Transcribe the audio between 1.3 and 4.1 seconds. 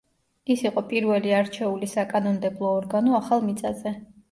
არჩეული საკანონმდებლო ორგანო ახალ მიწაზე.